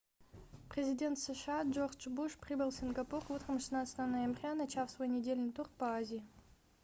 [0.71, 5.93] президент сша джордж буш прибыл в сингапур утром 16 ноября начав свой недельный тур по
[5.99, 6.25] азии